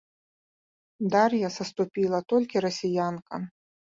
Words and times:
Дар'я 1.15 1.49
саступіла 1.57 2.19
толькі 2.35 2.57
расіянкам. 2.65 3.41